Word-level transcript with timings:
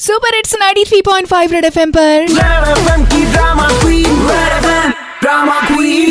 Super 0.00 0.36
it's 0.36 0.54
93.5 0.54 1.52
red 1.52 1.64
FM 1.64 1.90
पर। 1.92 2.26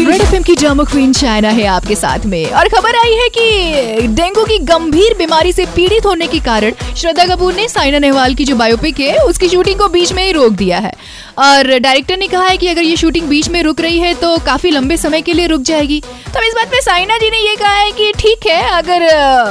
red 0.05 0.21
FM 0.21 0.43
की 0.43 0.55
drama 0.55 0.83
queen 0.83 1.13
चाइना 1.13 1.50
है 1.50 1.65
आपके 1.67 1.95
साथ 1.95 2.25
में। 2.25 2.51
और 2.51 2.67
खबर 2.69 2.95
आई 2.97 3.13
है 3.13 3.27
कि 3.29 4.07
डेंगू 4.09 4.43
की 4.45 4.57
गंभीर 4.65 5.15
बीमारी 5.17 5.53
से 5.53 5.65
पीड़ित 5.75 6.05
होने 6.05 6.27
के 6.27 6.39
कारण 6.39 6.73
श्रद्धा 6.97 7.25
कपूर 7.25 7.53
ने 7.53 7.67
साइना 7.69 7.99
नेहवाल 7.99 8.36
की 8.36 8.45
जो 8.45 8.55
बायोपिक 8.55 8.99
है 8.99 9.17
उसकी 9.20 9.49
शूटिंग 9.49 9.79
को 9.79 9.88
बीच 9.88 10.13
में 10.13 10.23
ही 10.23 10.31
रोक 10.31 10.53
दिया 10.53 10.79
है। 10.79 10.93
और 11.39 11.77
डायरेक्टर 11.79 12.17
ने 12.17 12.27
कहा 12.27 12.45
है 12.45 12.57
कि 12.57 12.67
अगर 12.67 12.83
ये 12.83 12.95
शूटिंग 12.97 13.27
बीच 13.27 13.49
में 13.49 13.61
रुक 13.63 13.81
रही 13.81 13.99
है 13.99 14.13
तो 14.13 14.37
काफ़ी 14.45 14.71
लंबे 14.71 14.97
समय 14.97 15.21
के 15.21 15.33
लिए 15.33 15.47
रुक 15.47 15.61
जाएगी। 15.61 16.01
तो 16.33 16.41
इस 16.47 16.53
बात 16.55 16.67
पे 16.71 16.81
साइना 16.81 17.17
जी 17.17 17.29
ने 17.29 17.37
ये 17.39 17.55
कहा 17.55 17.73
है 17.73 17.91
कि 17.91 18.11
ठीक 18.19 18.47
है 18.47 18.61
अगर 18.69 19.07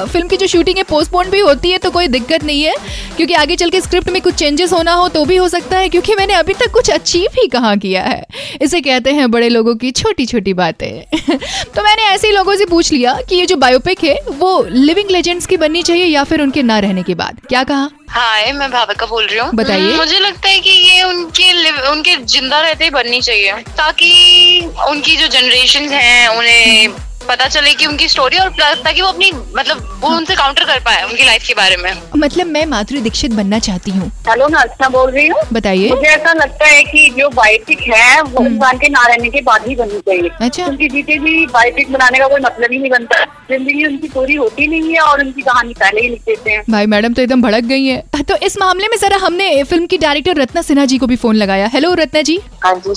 फ़िल्म 0.06 0.28
की 0.28 0.36
जो 0.36 0.46
शूटिंग 0.46 0.76
है 0.76 0.82
पोस्टपोन 0.88 1.30
भी 1.30 1.40
होती 1.40 1.70
है 1.70 1.78
तो 1.78 1.90
कोई 1.90 2.08
दिक्कत 2.08 2.44
नहीं 2.44 2.62
है। 2.62 2.74
क्योंकि 3.18 3.34
आगे 3.34 3.54
चल 3.56 3.70
के 3.70 3.80
स्क्रिप्ट 3.80 4.08
में 4.10 4.20
कुछ 4.22 4.34
चेंजेस 4.34 4.72
होना 4.72 4.92
हो 4.92 5.08
तो 5.08 5.24
भी 5.24 5.36
हो 5.36 5.48
सकता 5.48 5.78
है 5.78 5.88
क्योंकि 5.88 6.14
मैंने 6.14 6.34
अभी 6.34 6.54
तक 6.54 6.70
कुछ 6.72 6.90
अचीव 6.90 7.38
ही 7.38 7.46
कहाँ 7.48 7.76
किया 7.78 8.02
है। 8.02 8.22
इसे 8.62 8.80
कहते 8.80 9.12
हैं 9.12 9.30
बड़े 9.30 9.48
लोगों 9.48 9.74
की 9.76 9.90
छोटी 9.92 10.26
छोटी 10.26 10.52
बातें। 10.54 10.88
तो 11.74 11.82
मैंने 11.82 12.02
ऐसे 12.04 12.26
ही 12.26 12.32
लोगों 12.32 12.56
से 12.56 12.64
पूछ 12.66 12.92
लिया 12.92 13.14
कि 13.28 13.36
ये 13.36 13.46
जो 13.46 13.56
बायोपिक 13.56 14.04
है 14.04 14.16
वो 14.30 14.50
लिविंग 14.70 15.10
लेजेंड्स 15.10 15.46
की 15.46 15.56
बननी 15.56 15.82
चाहिए 15.82 16.04
या 16.04 16.24
फिर 16.24 16.42
उनके 16.42 16.62
ना 16.62 16.78
रहने 16.78 17.02
के 17.02 17.14
बाद? 17.14 17.40
क्या 17.48 17.64
कहा? 17.64 17.90
हाय 18.10 18.52
मैं 18.52 18.70
भाविका 18.70 19.06
बोल 19.06 19.26
रही 19.26 19.38
हूँ। 19.38 19.50
बताइए। 19.54 19.96
मुझे 19.96 20.18
लगता 20.18 20.48
है 20.48 20.60
कि 20.60 20.70
ये 20.70 21.02
उनके 21.02 21.52
उनके 21.90 22.16
ज़िंदा 22.26 22.60
रहते 22.60 22.84
ही 22.84 22.90
बननी 22.90 23.20
चाहिए 23.20 23.52
ताकि 23.78 24.60
उनकी 24.88 25.16
जो 25.16 25.26
जनरेशन 25.28 25.88
हैं 25.88 26.28
उन्हें 26.28 26.88
पता 27.28 27.46
चले 27.48 27.72
कि 27.74 27.86
उनकी 27.86 28.08
स्टोरी 28.08 28.38
और 28.38 28.48
प्लस 28.50 28.82
ताकि 28.84 29.02
वो 29.02 29.08
अपनी 29.08 29.30
मतलब 29.56 29.98
वो 30.00 30.08
उनसे 30.08 30.34
काउंटर 30.34 30.64
कर 30.64 30.78
पाए 30.80 31.02
उनकी 31.02 31.24
लाइफ 31.24 31.46
के 31.46 31.54
बारे 31.54 31.76
में। 31.76 31.90
मतलब 32.16 32.46
मैं 32.46 32.64
माधुरी 32.66 33.00
दीक्षित 33.00 33.32
बनना 33.32 33.58
चाहती 33.58 33.90
हूँ। 33.90 34.10
हेलो 34.28 34.48
मैं 34.48 34.60
अर्चना 34.60 34.88
बोल 34.88 35.10
रही 35.10 35.26
हूँ। 35.26 35.40
बताइए। 35.52 35.88
मुझे 35.90 36.08
ऐसा 36.08 36.32
लगता 36.32 36.66
है 36.66 36.82
कि 36.84 37.08
जो 37.18 37.28
बायोपिक 37.30 37.80
है 37.88 38.22
वो 38.22 38.44
इंसान 38.46 38.78
के 38.78 38.88
ना 38.88 39.06
रहने 39.06 39.30
के 39.30 39.40
बाद 39.40 39.66
ही 39.68 39.74
बननी 39.76 40.00
चाहिए। 40.00 40.30
अच्छा। 40.40 40.64
क्योंकि 40.64 40.88
जीते 40.88 41.18
भी 41.18 41.46
बायोपिक 41.46 41.92
बनाने 41.92 42.18
का 42.18 42.28
कोई 42.28 42.40
मतलब 42.40 42.72
ही 42.72 42.78
नहीं 42.78 42.90
बनता। 42.90 43.24
ज़िंदगी 43.50 43.84
उनकी 43.86 44.08
पूरी 44.08 44.34
होती 44.34 44.66
नहीं 44.66 44.94
है 44.94 45.00
और 45.00 45.20
उनकी 45.20 45.42
कहानी 45.42 45.74
पहले 45.74 46.00
ही 46.00 46.08
लिख 46.08 46.20
देते 46.20 46.50
हैं। 46.50 46.62
भाई 46.70 46.86
मैडम 46.86 47.12
तो 47.12 47.22
एकदम 47.22 47.42
भड़क 47.42 47.64
गई 47.64 47.86
है। 47.86 48.02
तो 48.28 48.36
इस 48.46 48.58
मामले 48.58 48.88
में 48.88 48.96
जरा 48.98 49.16
हमने 49.16 49.62
फ़िल्म 49.64 49.86
की 49.86 49.98
डायरेक्टर 49.98 50.36
रत्ना 50.36 50.62
सिन्हा 50.62 50.84
जी 50.84 50.98
को 50.98 51.06
भी 51.06 51.16
फ़ोन 51.16 51.36
लगाया। 51.36 51.66
हेलो 51.66 51.94
रत्ना 51.94 52.22
जी। 52.22 52.40
हाँ 52.64 52.74
जी 52.76 52.94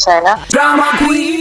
queen. 0.98 1.41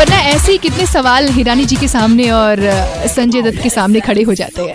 वरना 0.00 0.16
ऐसे 0.16 0.52
ही 0.52 0.58
कितने 0.58 0.86
सवाल 0.86 1.28
हिरानी 1.28 1.64
जी 1.64 1.76
के 1.76 1.88
सामने 1.88 2.30
और 2.30 2.56
संजय 3.06 3.42
दत्त 3.42 3.62
के 3.62 3.70
सामने 3.70 4.00
खड़े 4.00 4.22
हो 4.22 4.34
जाते 4.34 4.62
हैं। 4.62 4.74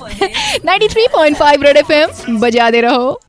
93.5 0.66 1.64
रेड 1.64 1.78
एफएम 1.78 2.40
बजा 2.40 2.70
दे 2.70 2.82
रहो। 2.82 3.22